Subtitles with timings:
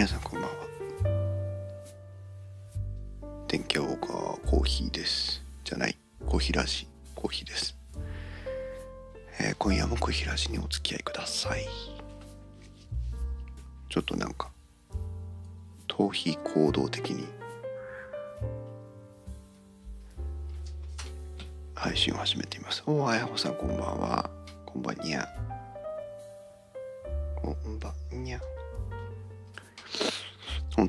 [0.00, 0.56] 皆さんこんばんは。
[3.48, 4.10] 電気屋ウォーカー
[4.48, 5.44] コーヒーです。
[5.62, 7.76] じゃないコーヒーラジコーヒーです、
[9.38, 11.66] えー今夜もコーヒーラジにお付き合いください。
[13.90, 14.48] ちょっとなんか
[15.86, 17.26] 逃避行動的に
[21.74, 22.82] 配信を始めています。
[22.86, 24.30] おあやほさんこんばんは。
[24.64, 25.28] こんばんにゃ。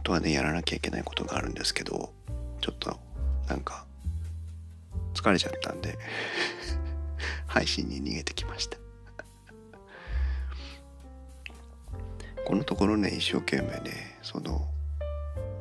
[0.04, 2.14] 当はねやらなきゃいけないことがあるんですけど
[2.62, 3.00] ちょっと
[3.48, 3.86] なんか
[5.14, 5.98] 疲れちゃったんで
[7.48, 8.78] 配信に逃げてきました。
[12.45, 14.67] このところね一生懸命ねその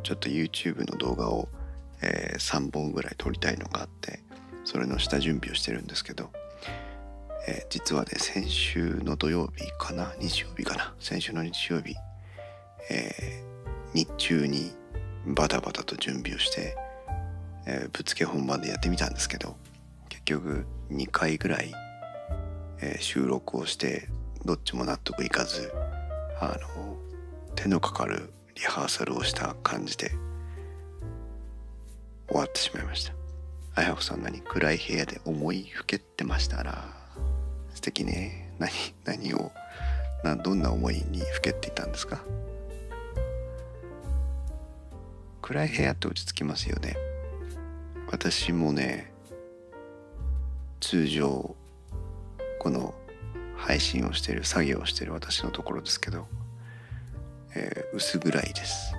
[0.03, 1.49] ちょっと YouTube の動画を、
[2.03, 4.21] えー3本ぐらい撮りたいのがあって
[4.65, 6.31] それの下準備をしてるんですけど、
[7.47, 10.13] えー実はね先週の土曜日かな？
[10.19, 10.95] 日曜日かな？
[10.99, 11.95] 先週の日曜日、
[12.91, 13.45] え
[13.95, 14.73] 日中に
[15.27, 16.77] バタバタと準備をして、
[17.67, 19.57] えーぶっつけ本番でやってみたんですけど
[20.09, 21.73] 結局2回ぐらい、
[22.81, 24.09] えー収録をして
[24.45, 25.73] どっちも納得いかず
[26.41, 26.97] あの
[27.55, 30.11] 手のかかるリハーサルをした感じで
[32.29, 33.13] 終わってしまいました。
[33.75, 36.85] あやほさん何暗い部屋で思いふけってましたら
[37.75, 38.53] 素敵ね。
[38.59, 38.71] 何
[39.05, 39.53] 何を
[40.25, 42.21] などんな思いにふけっていたんですか？
[45.51, 46.97] 暗い部屋って落ち着きますよね。
[48.09, 49.13] 私もね
[50.79, 51.57] 通常
[52.61, 52.95] この
[53.57, 56.29] 配信をしてる作業をしてる私のところですけど、
[57.57, 58.95] えー薄暗いです。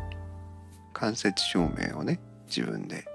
[0.91, 3.05] 間接照明をね自分で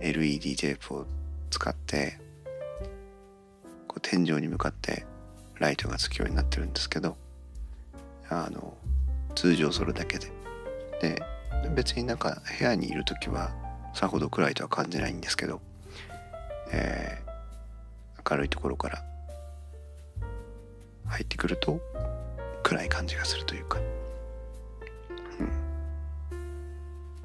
[0.00, 1.06] LED テープを
[1.50, 2.18] 使って
[3.86, 5.06] こう天井に向かって
[5.60, 7.16] ライトがつくようになってるんですけど
[8.28, 8.76] あの
[9.36, 10.32] 通常それだけで。
[11.00, 11.39] で
[11.74, 13.52] 別になんか部屋にいる時は
[13.94, 15.60] さほど暗いとは感じないんですけど、
[16.72, 17.30] えー
[18.28, 19.02] 明るいところから
[21.06, 21.80] 入ってくると
[22.62, 23.80] 暗い感じがするというか、
[25.40, 25.42] う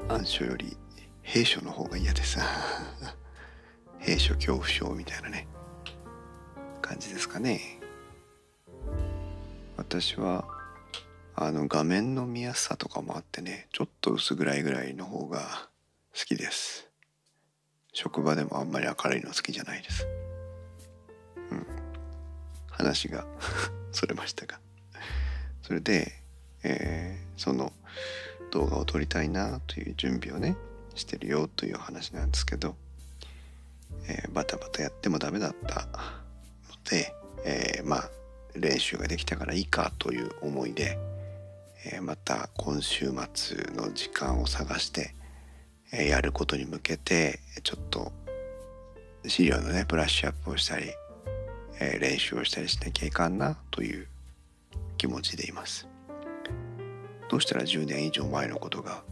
[0.10, 0.76] ん、暗所より
[1.24, 2.40] 閉所の方が嫌です。
[4.00, 5.48] 閉所恐怖症みたいなね
[6.82, 7.80] 感じですかね。
[9.78, 10.46] 私は
[11.38, 15.70] あの画面の見やすさとかもあってねちょっと薄暗いぐらいの方が
[16.18, 16.90] 好きです。
[17.92, 20.08] 職場でもあんまり明るいの好きじゃないです。
[21.52, 21.66] うん。
[22.70, 23.26] 話が
[23.92, 24.60] それましたが。
[25.64, 26.14] それで、
[26.64, 27.74] えーその
[28.52, 30.56] 動画を撮りたいなという準備をね
[30.94, 32.78] してるよという話なんですけど、
[34.08, 37.14] えーバタバタやってもダメだったので、
[37.44, 38.10] えーまあ
[38.56, 40.98] 練習ができたからいいかという思いで、
[41.92, 45.14] えまた今週末の時間を探して、
[45.92, 48.12] えやることに向けてちょっと
[49.28, 50.86] 資料のねブラッシュアップをしたり、
[51.80, 54.08] え練習をしたりしなきゃいかんなという
[54.98, 55.88] 気持ちでいます。
[57.30, 59.04] どうしたら10年以上前のことが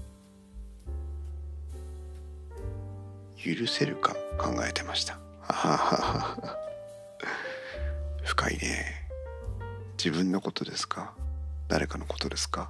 [3.38, 5.20] 許せるか考えてました。
[8.24, 9.10] 深いね。
[9.98, 11.14] 自分のことですか？
[11.68, 12.70] 誰かのことですか？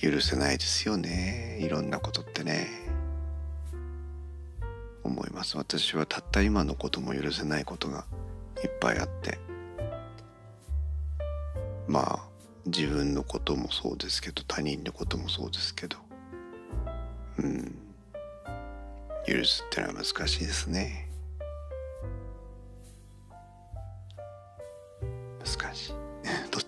[0.00, 1.58] 許せないですよね。
[1.60, 2.68] いろんなことってね。
[5.04, 5.56] 思います。
[5.56, 8.04] 私はたった今のことも許せないことが
[8.64, 9.38] いっぱいあって。
[11.86, 12.28] まあ
[12.66, 15.98] 自分のこともそうですけど他人のこともそうですけど。
[17.38, 17.78] うん。
[19.26, 21.08] 許すってのは難しいですね。
[25.44, 26.03] 難しい。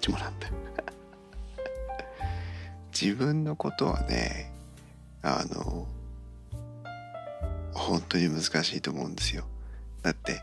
[0.06, 0.49] ちもなんだ
[2.99, 4.53] 自分のことはね
[5.23, 5.87] あの
[7.75, 9.44] 本当に難しいと思うんですよ
[10.03, 10.41] だって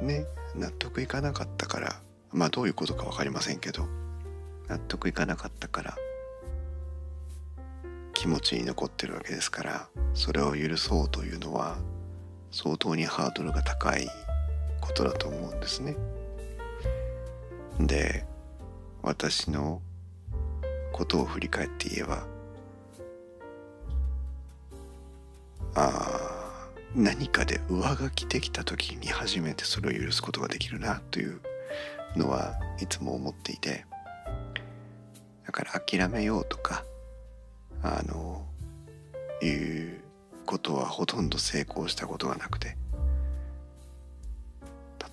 [0.00, 0.24] ね
[0.54, 2.00] 納得いかなかったから
[2.30, 3.86] まあどういうことか分かりませんけど
[4.68, 5.96] 納得いかなかったから
[8.14, 11.76] 気持ちに残ってるわけですからそれを許そうというのは
[12.52, 14.06] 相当にハードルが高い
[14.80, 15.96] ことだと思うんですね。
[17.80, 18.24] で
[19.02, 19.82] 私の
[20.92, 22.24] ことを振り返って言えば
[25.74, 31.40] あー何かで上書きできた時に初めてそれを許すことができるなという
[32.16, 33.86] のはいつも思っていて
[35.46, 36.84] だから諦めようとか
[37.82, 38.46] あの
[39.42, 40.00] いう
[40.44, 42.76] ことはほとんど成功したことがなくて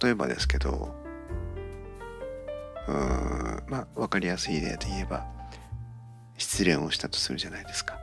[0.01, 0.93] 例えばですけど
[2.89, 5.25] うーんまあ分かりやすい例で言えば
[6.37, 7.99] 失恋をしたとするじゃないですか。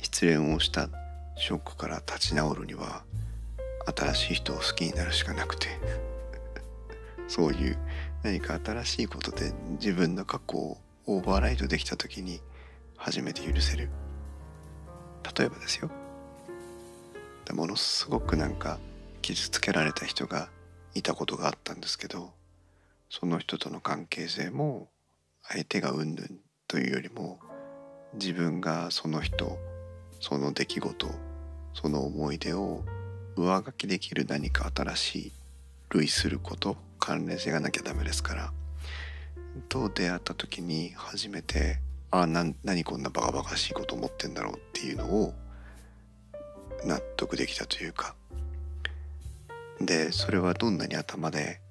[0.00, 0.88] 失恋をした
[1.36, 3.02] ショックから立ち直るには
[3.96, 5.68] 新しい人を好きになるしかなくて。
[7.28, 7.78] そういう
[8.22, 12.42] 何か新しいことで自分の過去をオーバーライドできた時に
[12.96, 13.88] 初めて許せる。
[15.36, 15.90] 例えばですよ。
[17.52, 18.78] ものすごくなんか
[19.22, 20.50] 傷つけられた人が
[20.94, 22.32] いたことがあったんですけど
[23.14, 24.88] その人との関係性も
[25.42, 27.40] 相手がうんぬんというよりも
[28.14, 29.58] 自分がその人
[30.18, 31.08] その出来事
[31.74, 32.82] その思い出を
[33.36, 35.32] 上書きできる何か新しい
[35.90, 38.52] 類すること関連性がなきゃダメですから。
[39.68, 41.80] と出会った時に初めて
[42.10, 45.34] あな何こんなバカバカしいこと思ってんだろうっていうのを
[46.86, 48.14] 納得できたというか。
[49.82, 51.61] でそれはどんなに頭で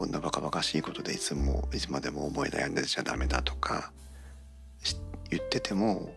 [0.00, 3.92] こんなバカバカしいことでいつもいつまでも思い悩んでちゃダメだとか
[5.28, 6.14] 言ってても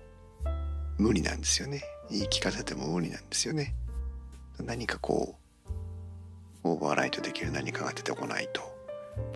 [0.98, 1.84] 無理なんですよね。
[2.10, 3.76] 言い聞かせても無理なんですよね。
[4.64, 5.36] 何かこ
[6.64, 8.62] うオーバーライトできる何かが出てこないと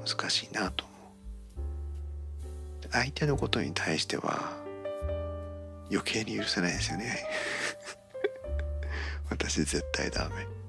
[0.07, 0.93] 難しいなと思
[2.85, 2.89] う。
[2.93, 4.53] 相手のことに対しては
[5.91, 7.27] 余計に許せないですよね。
[9.29, 10.66] 私絶対ダメ。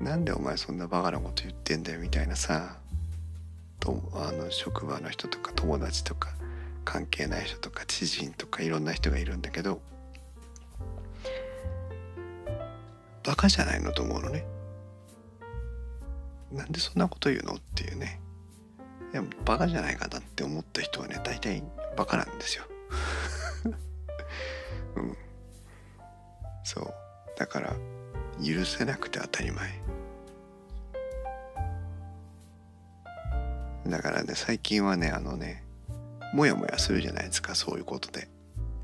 [0.00, 2.76] なんでお前そんなバカなこと言ってんだよみたいなさ
[3.80, 6.30] とあの職場の人とか友達とか
[6.84, 9.80] 関係ない人とか知人とかいろんな人がいるんだけど
[13.24, 14.46] バカじゃないのと思うのね。
[16.52, 17.54] なんでそんなこと言うの？
[17.54, 18.20] っていうね。
[19.12, 21.64] いやバカじゃないかなって思った人はね大体
[21.96, 22.64] バカなんですよ。
[24.94, 25.16] うん。
[26.62, 26.94] そう。
[27.36, 27.76] だから
[28.44, 29.82] 許せなくて当たり前。
[33.86, 35.62] だからね最近はねあのね
[36.34, 38.28] モヤモヤするじゃないですかそういうことで。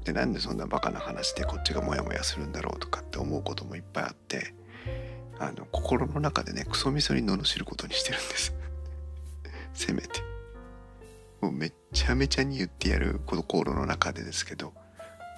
[0.04, 4.52] でなんでそんなバカな話でこっちがモヤモヤするんだろうとかって思うこともいっぱいあって
[5.38, 8.55] あの心の中でねクソみそに罵ることにしてるんです。
[9.75, 10.20] せめて。
[11.40, 14.72] もうめっちゃめちゃに言ってやる心の中でですけど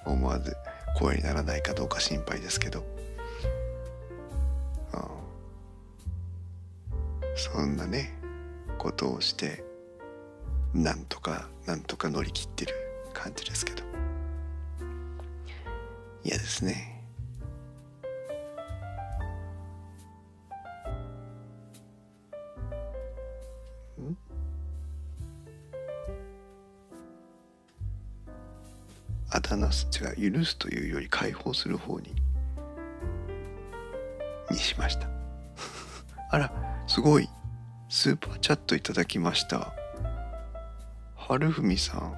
[0.05, 0.55] 思わず
[0.95, 2.85] 声にならないかどうか心配ですけど、
[7.35, 8.13] そんなね
[8.77, 9.63] ことをして
[10.73, 12.73] なんとかなんとか乗り切ってる
[13.13, 13.83] 感じですけど。
[16.25, 17.03] 嫌ですね。
[24.01, 24.17] ん？
[29.29, 32.15] あだなす違う許すというより解放する方に
[34.55, 35.07] にしました。
[36.31, 36.51] あら
[36.87, 37.29] すごい。
[37.87, 39.73] スーパーチャットいただきました。
[41.15, 42.15] 春文さん。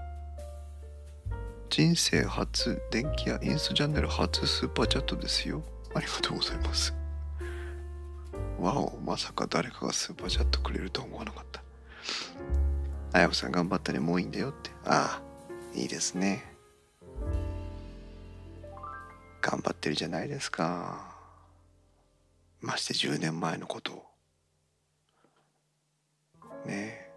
[1.69, 5.61] 人生初電気やインストチャンネル初スーパーチャットですよ。
[5.93, 6.95] ありがとうございます。
[8.59, 11.61] わおまさか誰かがスーパーチャットくれるとは思わなかった。
[13.13, 13.99] あやこさん頑張ったね。
[13.99, 14.71] もういいんだよって。
[14.85, 16.55] ああいいですね。
[19.41, 21.16] 頑張ってるじゃないですか。
[22.61, 24.05] まして10年前のことを
[26.65, 27.11] ね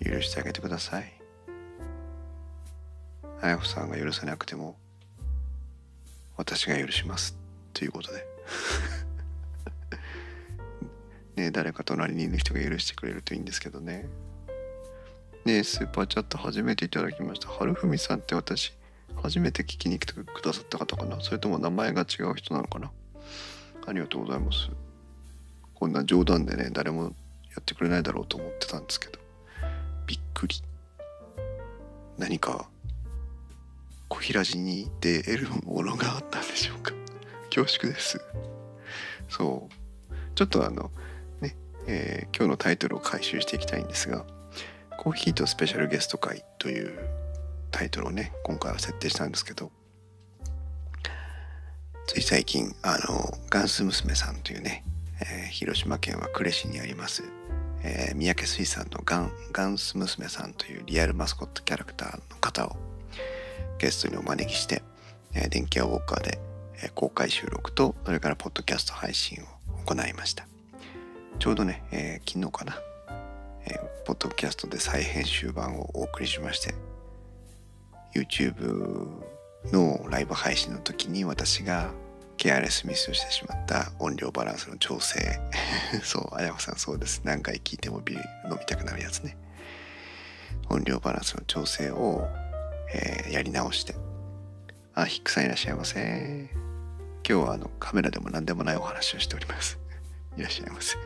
[0.00, 1.12] え許してあげてください。
[3.40, 4.76] あやほさんが許せなくても
[6.36, 7.36] 私が許します。
[7.72, 8.26] ということで。
[11.36, 14.06] ね誰か隣にいる人が許してくれるといいんですけどね。
[15.44, 17.48] ねスーパーチャット初めていただきました。
[17.48, 18.72] 春文さんって私
[19.22, 21.20] 初めて聞きに来てくださった方かな。
[21.20, 22.92] それとも名前が違う人なのかな。
[23.86, 24.70] ありがとうございます。
[25.74, 27.10] こんな冗談でね誰もや
[27.60, 29.18] ってくれないだろうと思ってたんですけど
[30.06, 30.56] びっくり。
[32.16, 32.68] 何か
[34.08, 36.92] 小平寺に出得るものがあったんでしょうか。
[37.54, 38.20] 恐縮です。
[39.28, 39.74] そう。
[40.34, 40.90] ちょっとあの
[41.40, 44.24] ね、えー、今日のタイトルを回収していきたいんですが
[44.98, 46.98] 「コーヒーとスペシャルゲスト会」という
[47.70, 49.70] タイトルをね今回は設定したんですけど
[52.06, 54.84] つい最近あのガンス娘さんというね、
[55.20, 57.24] えー、広島県は呉市にあります
[57.86, 62.76] えー、三宅水産のガンガンス娘さんというリアルマスコットキャラクターの方を
[63.78, 64.82] ゲストにお招きして、
[65.34, 66.38] えー、電気屋ウォーカーで、
[66.82, 70.46] えー、公開収録とそれからポッドキャスト配信を行いました。
[71.38, 72.78] ちょうどね、えー、昨日かな、
[73.66, 76.74] えー、ポッドキャストで再編集版をお送りしまして
[78.14, 79.33] YouTube
[79.72, 81.90] のライブ配信の時に私が
[82.36, 85.18] ケアレスミスをしてしまった音量バランスの調整。
[86.02, 87.20] そうあやこさんそうです。
[87.24, 89.36] 何回聞いてもビール飲みたくなるやつね。
[90.68, 92.28] 音量バランスの調整を、
[92.92, 93.94] えー、やり直して。
[94.94, 96.50] あヒックさんいらっしゃいませ。
[97.26, 99.78] 今日はあのカメラでも何でもないお話をしております。
[100.36, 100.96] いらっしゃいませ。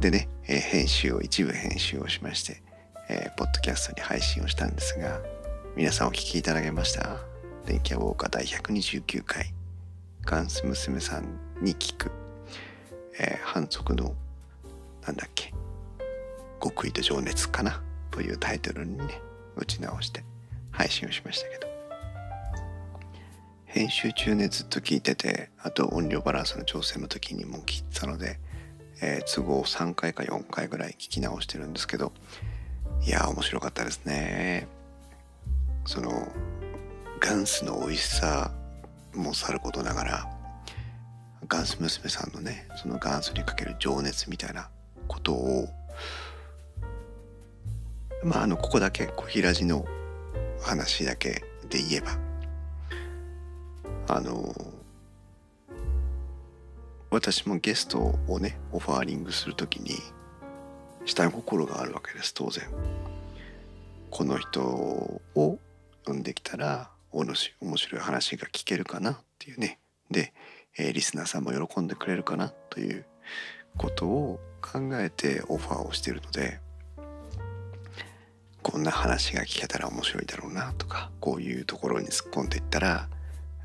[0.00, 2.62] でね、えー、編集を一部編集をしまして、
[3.08, 5.20] えー、ポッドキャストに配信をしたんですが
[5.74, 7.16] 皆さんお聞きいただけました？
[7.64, 9.54] 電気屋ウォーカー第129回。
[10.22, 12.12] ガンス娘さんに聞く、
[13.18, 14.14] えー、反則の
[15.06, 15.54] なんだっけ？
[16.62, 17.82] 極意と情熱かな？
[18.10, 19.22] というタイトルにね
[19.56, 20.22] 打ち直して
[20.70, 21.72] 配信をしましたけど。
[23.64, 28.38] 編集中ねずっと聞いててあと音量バランスの調整の時にも聞いてたので、
[29.00, 32.12] えー、都合3回か4回ぐらい聞き直してるんですけど
[33.06, 34.68] いや面白かったですね。
[35.84, 36.28] その
[37.20, 38.52] ガンスの美味しさ
[39.14, 40.38] もさることながら
[41.48, 44.68] ガンス娘さんのねそのガンスにかける情熱みたいな
[45.08, 45.68] ことを
[48.24, 49.84] まああのここだけ小平寺の
[50.62, 52.18] 話だけで言えば
[54.16, 54.54] あの
[57.10, 59.96] 私もゲストをねオファーリングする時に
[61.04, 62.64] 下心があるわけです当然。
[64.12, 65.58] この人を
[66.04, 69.78] 呼んできたら面白い話が聞けるかなっていうね。
[70.10, 70.32] で、
[70.78, 73.04] えー、リスナーさんも喜んでくれるかなという
[73.76, 76.60] ことを考えてオファーをしているので
[78.62, 83.08] こんな話が聞けたら面白いだろうなとかこういうところに突っ込んでいったら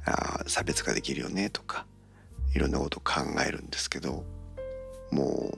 [0.05, 1.85] あ差別化できるよねとか
[2.55, 4.23] いろんなことを考えるんですけど
[5.11, 5.57] もう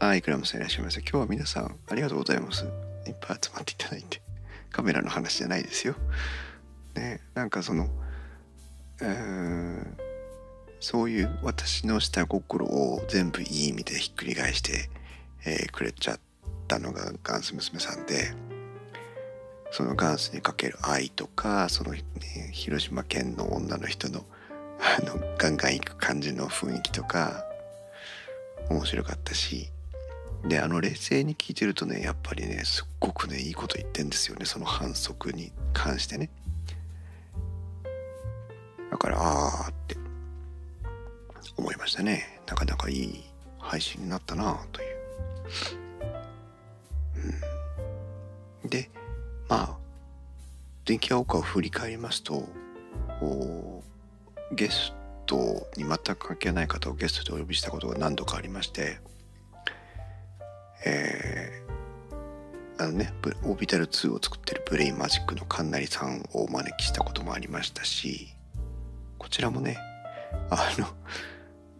[0.00, 2.87] あいくらもさんいらっしゃいませ今日は皆さんありがとうございます。
[3.08, 4.20] いっぱい集まっていただいて
[4.70, 5.94] カメラの話じゃないですよ。
[6.94, 7.88] ねなんかその、
[9.00, 9.86] えー、
[10.80, 14.90] そういう私の下心を全部いい意味でひっくり返して、
[15.44, 16.20] えー、くれちゃっ
[16.66, 18.32] たのがガンス娘さんで
[19.70, 22.00] そのガンスにかける愛とかその、ね、
[22.52, 24.24] 広島県の女の人の
[24.80, 27.44] あのガンガン行く感じの雰囲気とか
[28.70, 29.70] 面白かったし
[30.44, 36.30] であの冷静に聞いてるとねやっぱりねすっごくねいいこと言ってんですよねその反則に関してね。
[38.90, 39.96] だからああって
[41.56, 42.40] 思いましたね。
[42.46, 43.24] なかなかいい
[43.58, 44.96] 配信になったなという、
[48.64, 48.90] うん、で
[49.48, 49.76] まあ
[50.86, 52.48] 電気屋岡を振り返りますと
[54.52, 54.94] ゲス
[55.26, 58.98] トに全く関係ない方をゲストでお呼びしたことが何度かありまして
[60.84, 63.12] えー、あのね
[63.44, 68.28] オービタル2を作ってるブレインマジックの神成さんをお招きしたこともありましたし
[69.18, 69.76] こちらもね
[70.50, 70.86] あの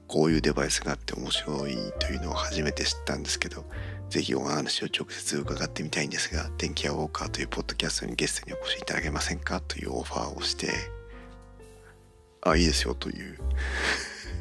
[0.07, 3.65] こういうデバイスがあって面白いというのを初めて知ったんですけど
[4.09, 10.73] 是非お話を直接伺ってみたいんですが「電気屋ウォーカー」というポッドキャストにゲストにお越しいただけませんかというオファーをして
[12.41, 13.37] あいいですよという。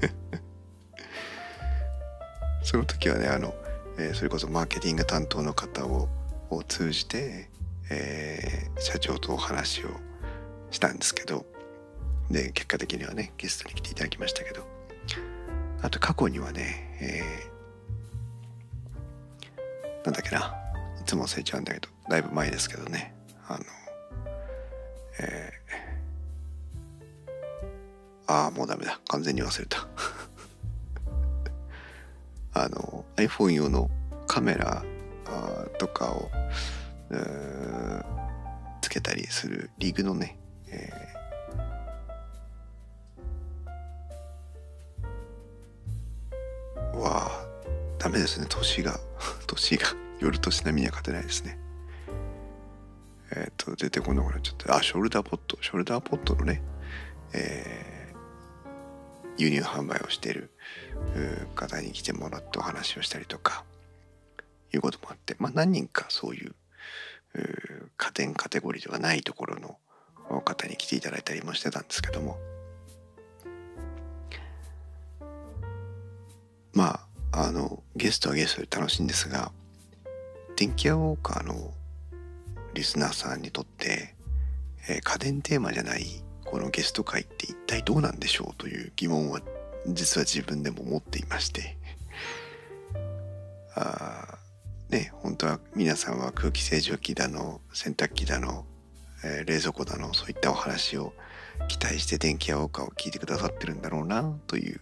[2.64, 3.54] その時はねあの
[3.98, 6.08] えー、それこそマーケティング担当の方を
[6.50, 7.50] を通じて、
[7.90, 9.90] えー、社長とお話を
[10.72, 11.46] したんですけど
[12.32, 14.66] で結果的にはねゲストに来ていただきましたけど
[15.82, 20.56] あと過去にはね、えー、なんだっけな
[21.02, 23.14] いつも忘れちゃうんだけどだいぶ前ですけどね
[23.48, 23.64] あの
[25.20, 29.00] えー、ああもうダメだ。
[29.08, 29.88] 完全に忘れた。
[32.64, 33.90] あの iPhone 用の
[34.28, 34.84] カメラ
[35.78, 36.30] とかを
[38.82, 47.48] つけたりするリグのね、えー、わあ
[48.00, 49.00] ダメですね年が。
[49.46, 49.86] 年が。
[50.20, 51.60] 夜年並みには勝てないですね。
[53.32, 54.76] えっ、ー、と出てこなくなっちゃった。
[54.76, 55.58] あショルダーポット。
[55.62, 56.64] ショルダーポットのね
[57.34, 58.07] えー
[59.38, 60.52] 輸入販売をしている
[61.56, 63.64] 方に来てもらってお話をしたりとか
[64.74, 66.56] いうこともあって、まあ、何人かそういう
[67.98, 69.78] 家電カテゴリーではないところの
[70.42, 72.38] 方に来ていただいたりもしてたんですけども。
[76.74, 77.00] ま
[77.32, 79.52] ああのゲストはゲストで楽しいんですが
[80.56, 81.74] 電気屋ウォーカーの
[82.74, 84.16] リスナーさんにとって、
[84.88, 89.42] えー、家電テーマじゃないこのゲスト会って一体どうなんでしょうという疑問は
[89.88, 91.78] 実は自分でも持っていまして。
[93.76, 94.40] あ
[94.90, 98.66] ね本当は皆さんは空気清浄機だの洗濯機だの
[99.24, 101.14] えー、冷蔵庫だのそういったお話を
[101.68, 104.80] 期待して電気屋ウォーカーを聞いてくださってるんだろうなという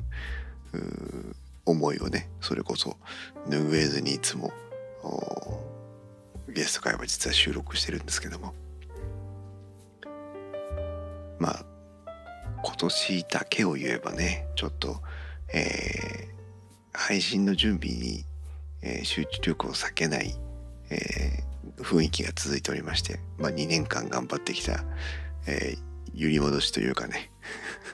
[1.65, 2.98] 思いをねそれこそ
[3.48, 4.51] 拭えずにいつも
[6.50, 8.53] ゲスト会は実は収録してるんですけども。
[11.39, 11.65] まあ
[12.63, 15.01] 今年だけを言えばねちょっと、
[15.53, 18.25] えー、配信の準備に、
[18.81, 20.35] えー、集中力を避けない、
[20.89, 24.83] えー、雰囲気が続いておりまして、まあ、2年間頑張ってきた、
[25.47, 25.75] え
[26.13, 27.29] 揺り戻しというかね、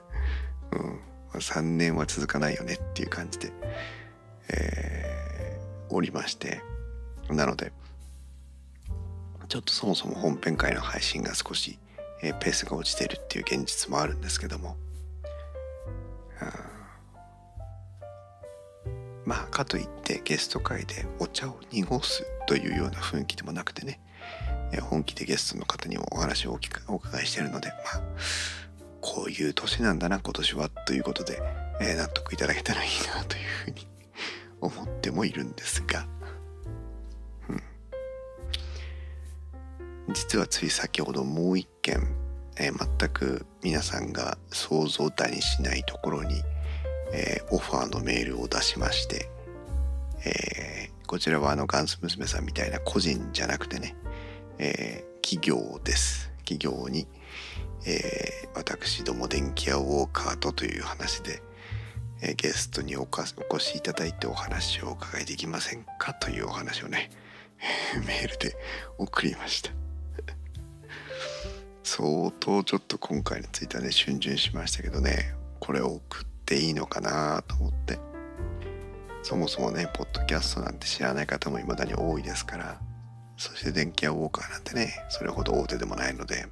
[0.71, 0.99] うん。
[1.33, 3.51] ま3年は続かないよねっていう感じで、
[4.49, 6.61] え、おりまして。
[7.29, 7.71] なので
[9.47, 11.77] ちょっとそもそも本編会の配信が少し、
[12.21, 14.77] え、ペースが落ちてるっていう現実もあるんですけども。
[19.23, 23.99] まあかといってゲスト会でお茶を濁すというような雰囲気でもなくてね。
[24.73, 28.03] え本気でゲストの方にもお話をお伺いしてるのでまあ
[29.01, 31.41] こういう年なんだな今年はということで、
[31.81, 33.87] えー、納得いただけたらいいなというふうに
[34.61, 36.07] 思ってもいるんですが、
[40.13, 42.15] 実はつい先ほどもう一件、
[42.59, 46.41] えー、全く皆さんが想像だにしないところに、
[47.13, 49.29] えー、オファーのメールを出しまして、
[50.25, 53.95] えー、こちらはあのガンス娘さんみたいな個人じゃなくてね、
[54.57, 56.31] え企業です。
[56.39, 57.07] 企業に、
[57.85, 61.41] え、私ども電気屋ウォーカーとという話で、
[62.21, 67.09] え、ゲストにお越しいただいてお話をお伺いできませんかというお話をね
[68.05, 68.55] メールで
[68.97, 69.80] 送りました。
[71.83, 77.99] 相当ちょっと今回についてはね逡巡しましたけどねこれを送っていいのかなと思って。
[79.23, 82.79] そもそもねポッドキャストなんて知らない方も未だに多いですから
[83.37, 86.47] そして電気屋ウォーカーなんてねそれほど大手でもないので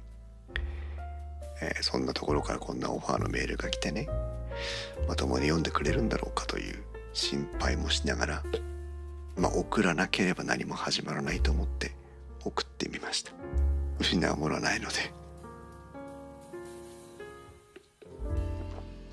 [1.62, 4.08] えー、そんなところからこんなオファーのメールが来てね
[5.06, 8.42] まともに読んでくれるんだろうかという心配もしながら
[9.36, 11.92] まあ送らなければ何も始まらないと思って
[12.44, 13.32] 送ってみました。
[13.98, 15.19] 失うものはないので。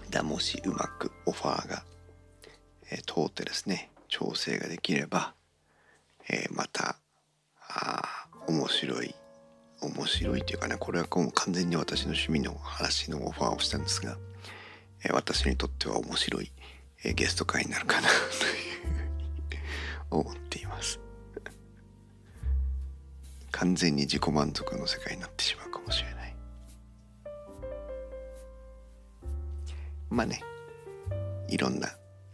[0.10, 1.84] だもしうまくオファーが、
[2.92, 5.34] え、通ってですね調整ができれば、
[6.30, 6.98] え、また
[7.70, 9.14] あ面白い
[9.82, 14.18] 面白いというかねこれはもう完全に私の趣味の話のオファーをしたんですが、
[15.06, 16.52] え、私にとっては面白い、
[17.04, 18.68] え、ゲスト会になるかなという
[20.10, 21.00] 思っています。
[23.52, 26.17] 完全に自己満足の世界になってしまうかもしれない。
[30.10, 30.42] まあね
[31.50, 31.90] いろんな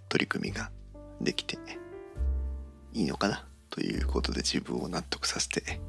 [0.09, 0.71] 取り組みが
[1.21, 1.57] できて
[2.93, 5.79] いいのかなということで自分を納得させて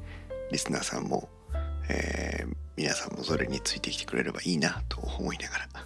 [0.51, 1.29] リスナーさんも
[1.87, 5.67] えー、皆さんもそれについてきてくれればいいなと思いながら。
[5.73, 5.83] ま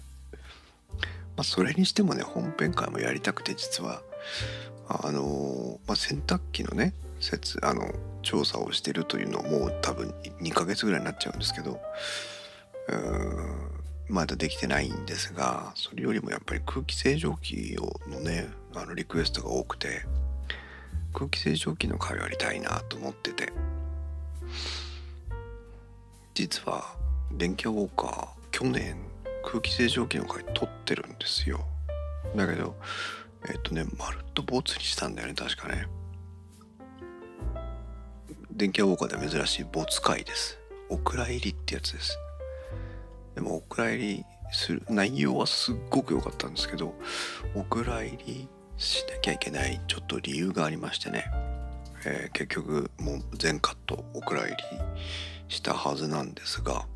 [1.38, 4.02] あそれにしてもね本編会もやりたくて実は。
[4.88, 11.80] あの、まあ、洗濯機のね説あの調査をしてるというのもう多分2ヶ月ぐらいになっちゃうんですけど
[14.10, 20.02] まだできてないんですがそれよりもやっぱり空気清浄機をのねあのリクエストが多くて
[21.12, 23.52] 空気清浄機の会をやりたいなと思ってて。
[26.40, 26.96] 実は
[27.32, 28.96] 電気ウォーカー去年
[29.44, 31.60] 空気清浄機の回取ってるんですよ。
[32.34, 32.76] だけど
[33.46, 35.86] えっとねまるっとボツにしたんだよね確かね。
[38.50, 40.58] 電気ウォーカーでは珍しいボツ回です。
[40.88, 42.18] お蔵入りってやつです。
[43.34, 46.94] でもお蔵入りする内容はすっごく良かったんですけど
[47.54, 51.24] お蔵入りしなきゃいけないちょっと理由がありましてね、
[52.04, 54.56] えー、結局もう全カットお蔵入り
[55.48, 56.86] したはずなんですが、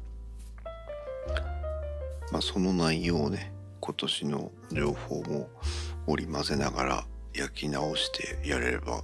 [2.33, 5.49] まあ、その内容をね今年の情報も
[6.07, 9.03] 織り交ぜながら焼き直してやれれば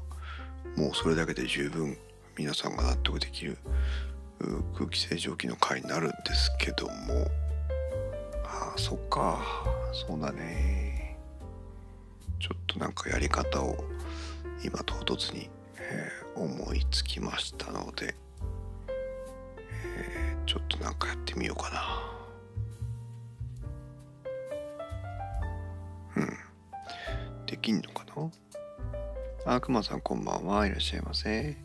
[0.76, 1.98] もうそれだけで十分
[2.38, 3.58] 皆さんが納得できる
[4.74, 6.92] 空気清浄機の回になるんですけども。
[8.44, 9.38] ああそっか。
[9.92, 11.18] そうだね。
[12.38, 13.84] ちょっとなんかやり方を
[14.64, 18.14] 今唐突に、えー、思いつきましたので
[20.46, 21.70] ちょっとなんかやってみようか
[26.16, 26.22] な。
[26.22, 26.30] うん。
[27.46, 28.04] できんのか
[29.44, 29.54] な？
[29.54, 30.66] あくまさんこんばんは。
[30.66, 31.56] いらっしゃいませ。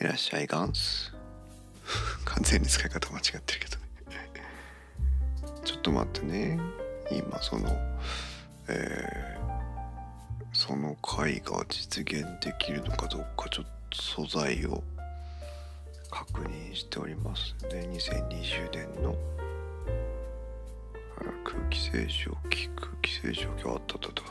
[0.00, 1.12] いらっしゃいガンス。
[2.24, 3.84] 完全に使い方間違ってるけどね。
[5.64, 6.58] ちょっと待ってね。
[7.10, 7.68] 今その
[8.68, 14.82] えー、その回が実現できるのかどうかちょっと素材を
[16.10, 17.86] 確認しておりますね。
[17.92, 19.14] 2020年の
[21.44, 24.22] 空気清浄機空気清浄機あったったと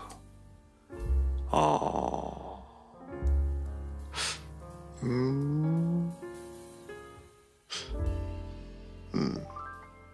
[1.51, 2.52] ああ
[5.03, 6.13] うん。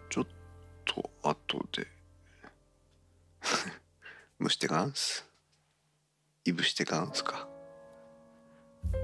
[0.08, 0.26] ちょっ
[0.84, 1.86] と後で。
[4.40, 5.24] 蒸してガンス。
[6.44, 7.48] いぶしてガンスか。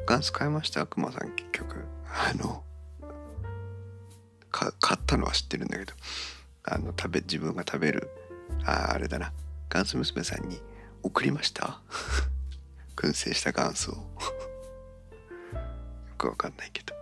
[0.06, 0.86] ガンス買いました？
[0.86, 1.84] くまさん結局。
[2.08, 2.64] あの
[4.50, 5.92] か買ったのは知ってるんだけど。
[6.64, 8.10] あの食べ自分が食べる。
[8.64, 9.32] ああれだな。
[9.68, 10.60] ガンス娘さんに
[11.02, 11.80] 送りました？
[12.96, 13.94] 燻製したガンスを。
[16.16, 16.94] くわかんないけど。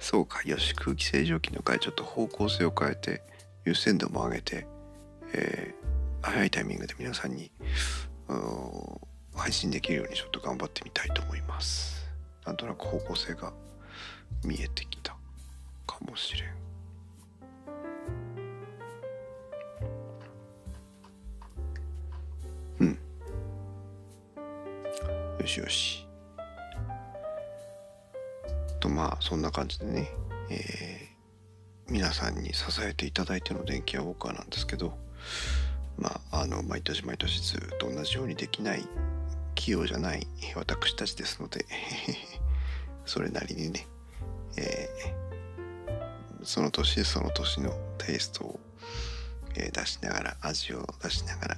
[0.00, 3.22] そうかよし空気清浄機の回ちょっと方向性を変えて
[3.64, 4.66] 優先度も上げて、
[5.32, 7.50] えー、早いタイミングで皆さんに
[9.34, 12.06] 配信できるようにちょっと頑張ってみたいと思います。
[12.44, 13.52] なんとなく方向性が
[14.44, 15.16] 見えてきた
[15.86, 16.54] かもしれん。
[22.80, 22.98] うん。
[25.40, 26.03] よしよし。
[28.84, 30.10] とまあそんな感じでね、
[30.50, 34.92] えー、皆さんに支えていただいての電気屋ウォーカーなんですけど
[35.98, 38.86] まああの毎年毎年ずっと同じようにできない
[39.54, 41.64] 器用じゃない私たちですので
[43.06, 43.86] それなりにね、
[44.58, 48.60] えー、その年その年のテイストを、
[49.54, 51.56] 出しながら味を出しながら、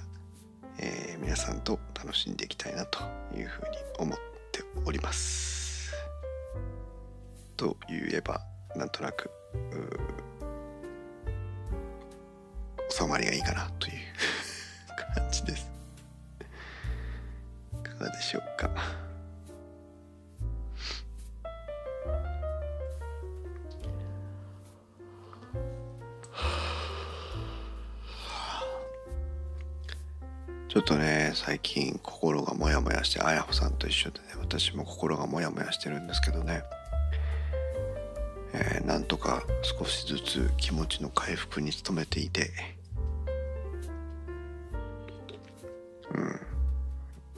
[0.77, 2.99] えー、皆さんと楽しんでいきたいなと
[3.35, 4.19] いうふうに思っ
[4.51, 5.56] ております。
[7.57, 8.39] と言えば
[8.75, 9.29] なんとなく
[12.89, 13.93] 収まりがいいかなという
[15.15, 15.69] 感じです。
[17.73, 18.69] いかがでしょうか。
[30.69, 36.61] ちょっとね最近心がモヤモヤしてあやほさんと一緒でね私も心がモヤモヤしてるんですけどね、
[38.87, 42.49] なんとか少しずつ気持ちの回復に努めていて。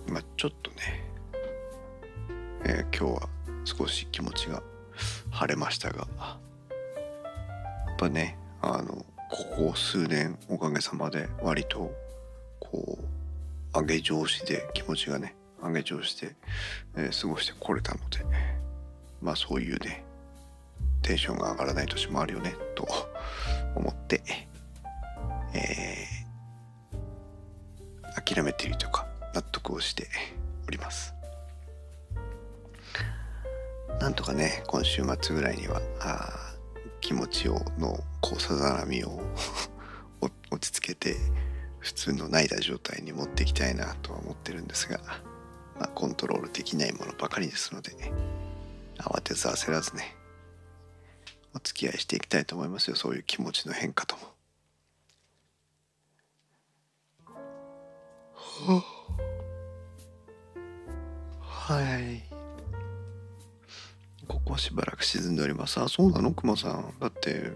[0.07, 0.13] うん。
[0.13, 0.77] まあちょっとね、
[2.65, 3.29] えー、今日は
[3.65, 4.61] 少し気持ちが
[5.31, 5.97] 晴れましたが。
[5.97, 6.05] や
[7.93, 11.91] っぱねあのここ数年おかげさまで割と
[12.59, 16.35] こう上げ上司で気持ちがね上げ上司で、
[16.95, 18.19] えー、過ごしてこれたので。
[19.19, 20.05] まあそういうね
[21.09, 22.87] テンションが上がらない年もあるよねと
[23.73, 24.21] 思って、
[25.55, 30.07] えー、諦めているというか納得をして
[30.67, 31.15] おります。
[33.99, 36.55] なんとかね今週末ぐらいにはあ
[37.01, 39.19] 気持ちをのこうさざ波を
[40.51, 41.15] 落ち着けて
[41.79, 44.99] 普通の泣いた状態に持っていきたいなとは思ってるんですが、
[45.79, 47.93] まあ、コントロールできないものばかりですので、
[48.99, 50.18] 慌てず焦らずね
[51.59, 52.95] お付き合いしていきたいと思いますよ。
[52.95, 54.21] そういう気持ちの変化とも。
[61.41, 62.23] はい。
[64.25, 65.81] ここはしばらく沈んでおります。
[65.81, 66.31] あそうなの？
[66.31, 66.93] クマさん。
[67.01, 67.51] だって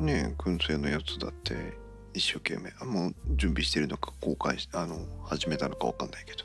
[0.00, 1.54] ね燻製のやつだって
[2.14, 2.72] 一生懸命。
[2.80, 6.38] あもう準備してるのか公開しあの始めたのか分かんないけど。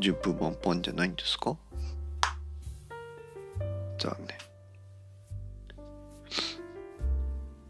[0.00, 1.56] 10分満帆じゃないんですか？
[3.96, 4.43] 残念。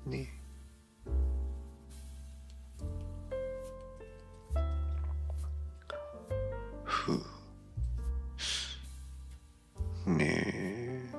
[0.07, 0.29] ね。
[6.85, 7.13] ふ。
[10.07, 11.11] うねえ。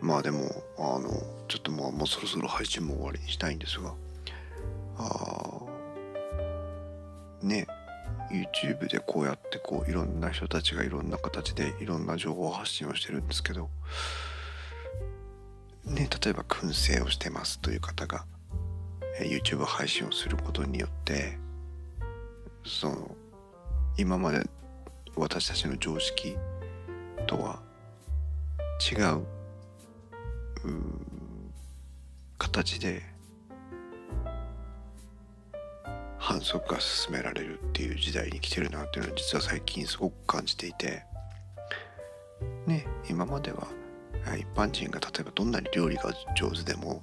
[0.00, 0.38] まあでも
[0.78, 1.08] あの
[1.48, 3.94] ちょっとまあもうそろそろ配信も終わりにしたいんですが。
[4.98, 5.60] あ
[7.42, 7.66] ね
[8.30, 13.70] YouTube でこうやってこういろんな人たちがいろんな形でいろんな情報発信をしてるんですけど。
[15.98, 18.24] ね例えば燻製をしてますという方が
[19.20, 21.36] え YouTube 配信をすることによって
[22.64, 23.16] その
[23.96, 24.48] 今まで
[25.16, 26.36] 私たちの常識
[27.26, 27.60] とは
[28.80, 29.26] 違う
[32.38, 33.02] 形で
[36.18, 41.02] 反則が進められるっていう時代に来てるなっていうのは実は最近すごく感じていて
[42.66, 43.66] ね今までは
[44.36, 47.02] 一般人が例えばどんなに料理が上手でも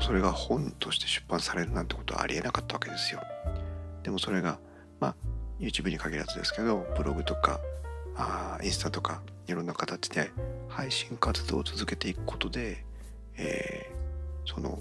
[0.00, 3.22] それが本として出版されるなんてことはありえなかったわけですよ。
[4.02, 4.58] でもそれが
[5.00, 5.16] まあ
[5.60, 7.60] YouTube に限らずですけどブログとか
[8.16, 10.30] あインスタとかいろんな形で
[10.68, 12.84] 配信活動を続けていくことで、
[13.36, 14.80] えー、その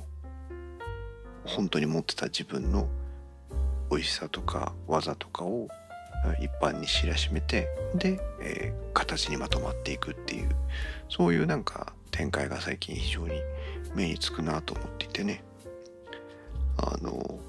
[1.46, 2.88] 本当に持ってた自分の
[3.90, 5.68] 美味しさとか技とかを
[6.40, 10.50] 一般に知らしめてで、えー、形にまとまっていくっていう
[11.10, 13.34] そういうなんか展開が最近非常に
[13.96, 15.44] 目につくなと思っていてね
[16.78, 17.40] あの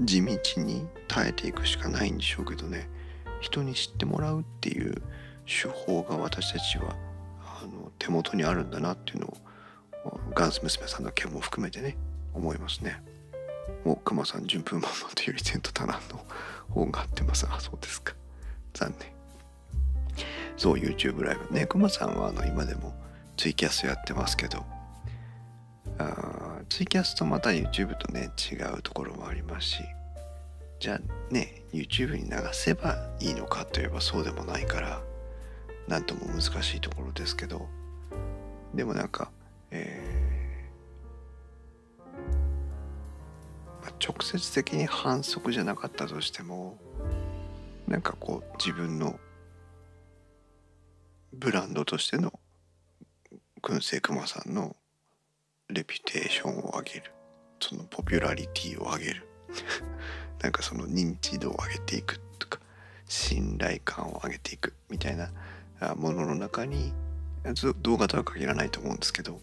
[0.00, 2.88] 地道に耐えていくしかないんでしょうけどね
[3.40, 5.02] 人に知ってもらうっていう
[5.46, 6.96] 手法が私たちは
[7.40, 9.36] あの手元にあるんだなっていうのを
[10.34, 11.96] ガンス娘さんの件も含めてね
[12.34, 13.02] 思いますね。
[13.84, 16.24] もう熊さん順風満々というより前途多難の
[16.70, 17.46] 本があってます。
[17.50, 18.14] あそうですか。
[18.74, 19.10] 残念。
[20.56, 21.54] そう YouTube ライブ。
[21.54, 22.94] ね熊さんはあの今でも
[23.36, 24.64] ツイキャスやってますけど。
[25.98, 29.82] あツイキャスとまた YouTube とね違うところもありますし。
[30.78, 35.00] じゃあね YouTube に流せばいいのかといえばそうでもないから
[35.88, 37.68] 何とも難しいところですけど。
[38.74, 39.30] でもなんか、
[39.70, 40.15] え
[44.00, 46.78] 直接的に反則じゃなかったとしても
[47.88, 49.18] なんかこう自分の
[51.32, 52.32] ブランドとしての
[53.62, 54.76] 燻製熊さんの
[55.68, 57.12] レピュテーションを上げる。
[57.60, 59.26] そのポピュラリティを上げる。
[60.40, 62.60] なんかその認知度を上げていくとか
[63.08, 65.30] 信頼感を上げていくみたいな
[65.96, 66.92] ものの中に
[67.82, 69.40] 動画とは限らないと思うんですけど、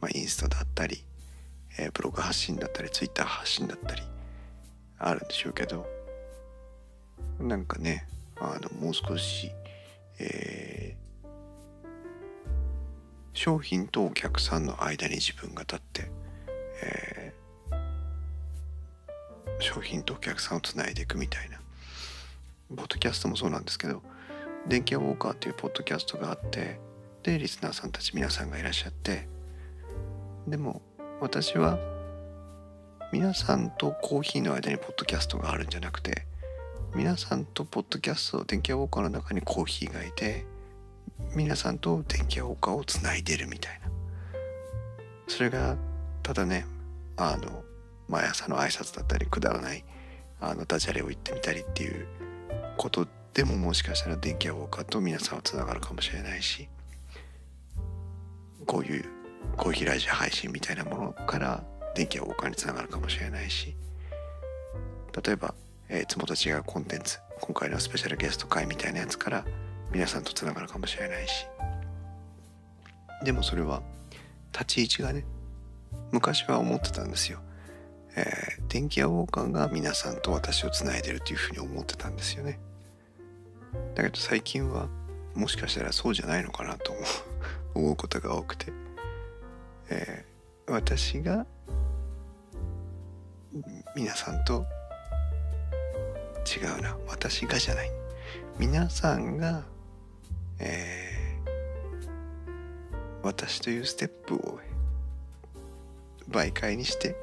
[0.00, 1.04] まあ、インスタだったり、
[1.78, 4.02] えー、ブログ発信だったりツイッター発信だったり
[4.98, 5.86] あるんでしょうけど
[7.38, 8.06] なんかね
[8.36, 9.50] あのもう少し、
[10.18, 11.28] えー、
[13.32, 16.10] 商品とお客さんの間に自分が立って、
[16.82, 21.64] えー、商品とお客さんをつないでいくみたいな。
[22.76, 24.02] ポッドキャストもそうなんですけど
[24.66, 26.80] 電気屋ウォーカーっていうポッドキャストがあって
[27.22, 29.28] でリスナーさんたち皆さんがいらっしゃって
[30.46, 30.82] でも
[31.24, 31.78] 私は
[33.10, 36.26] 皆さんとコーヒーの間にポッドキャストがあるんじゃなくて
[36.94, 40.44] 皆さんとポッドキャスト電気屋ウォーカーの中にコーヒーがいて
[41.34, 43.90] 皆さんと電気屋ウォーカーをつないでるみたいな。
[45.26, 45.78] それが
[46.22, 46.66] ただね
[47.16, 47.64] あの
[48.06, 49.82] 毎朝の挨拶だったりくだらない
[50.42, 52.06] あのダジャレを言ってみたりっていう
[52.76, 56.68] ことでももしかしたら電気屋ウォーカーと皆さんはつながるかもしれないし
[58.66, 59.23] こういう
[59.56, 63.76] コーヒーラジオ配信みたいなものから電気屋ウォーカーにつながるかもしれないし
[65.24, 65.54] 例えば、
[65.88, 69.44] えー、いつもと違うコンテンツ今回のスペシャルゲスト会みたいなやつから
[69.92, 71.46] 皆さんとつながるかもしれないし
[73.24, 73.82] でもそれは
[74.52, 75.24] 立ち位置がね
[76.12, 77.40] 昔は思ってたんですよ。
[78.16, 82.60] えー、電気屋ウォーカーが皆さんと私をつないでるというふうに思ってたんですよね。
[83.96, 84.88] だけど最近は
[85.34, 86.92] もしかしたらそうじゃないのかなと
[87.74, 88.72] 思うことが多くて、
[89.90, 91.46] えー、私が
[93.94, 94.64] 皆さんと
[96.44, 97.90] 違うな私がじゃない
[98.58, 99.64] 皆さんが、
[100.58, 102.90] えー、
[103.22, 104.58] 私というステップを
[106.30, 107.16] 媒介にして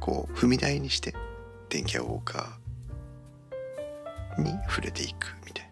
[0.00, 1.14] こう踏み台にして
[1.68, 5.70] 電気屋ウォーカーに触れていくみたいな。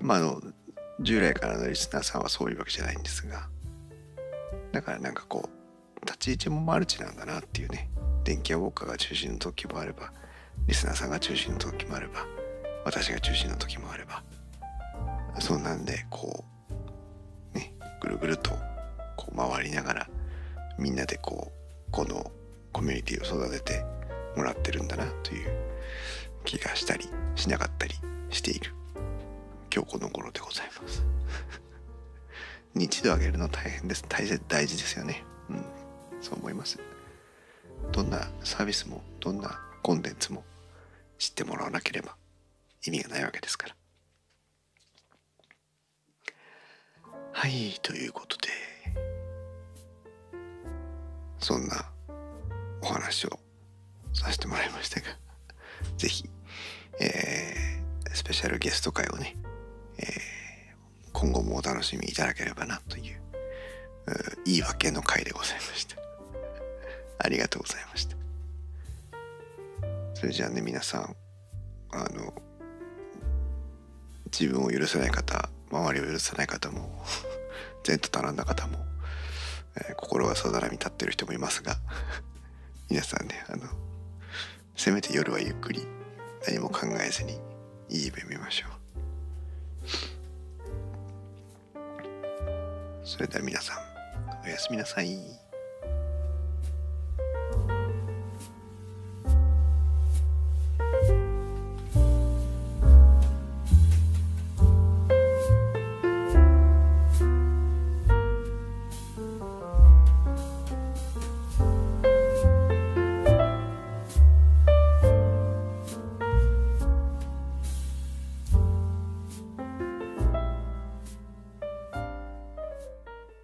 [0.00, 0.40] まあ、あの、
[1.00, 3.48] 従来からのリスナーさんはそういうわけじゃないんですが、
[4.74, 7.88] だからなんかこう、立ち位置もマルチなんだなっていうね、
[8.24, 10.12] 電気屋ウォーカーが中心の時もあれば、
[10.66, 12.26] リスナーさんが中心の時もあれば、
[12.84, 14.24] 私が中心の時もあれば、
[15.38, 16.44] そんなんで、こ
[17.54, 18.50] う、ね、ぐるぐると
[19.16, 20.08] こう回りながら、
[20.76, 21.52] みんなでこ
[21.86, 22.32] う、この
[22.72, 23.84] コミュニティを育てて
[24.36, 25.50] もらってるんだなという
[26.44, 27.94] 気がしたりしなかったり
[28.30, 28.72] している
[29.72, 31.04] 今日この頃でございます。
[32.74, 34.04] 日度上げるの大変です。
[34.08, 35.24] 大大事ですよね。
[35.48, 35.64] うん。
[36.20, 36.78] そう思います。
[37.92, 40.44] どんなサービスもどんなコンテンツも
[41.18, 42.16] 知ってもらわなければ
[42.86, 43.76] 意味がないわけですから。
[47.32, 48.48] はいということで
[51.40, 51.90] そんな
[52.80, 53.38] お話を
[54.12, 55.06] させてもらいましたが
[55.98, 56.24] ぜひ
[57.00, 59.36] えー、スペシャルゲスト会をね、
[59.98, 60.06] えー、
[61.14, 63.20] 今後もお楽しみいただければなという
[64.44, 65.96] 言い訳の回でございました。
[67.24, 68.16] ありがとうございました。
[70.14, 71.16] それじゃあね皆さん
[71.92, 72.34] あの
[74.26, 77.04] 自分を許せない方周りを許せない方も
[77.86, 78.84] 前途多難な方も、
[79.76, 81.78] えー、心がさざらみ立ってる人もいますが
[82.90, 83.68] 皆さんねあの
[84.76, 85.86] せめて夜はゆっくり
[86.46, 87.40] 何も考えずに
[87.88, 88.83] いい夢見ましょう。
[93.04, 93.76] それでは皆さん
[94.44, 95.43] おやすみなさい。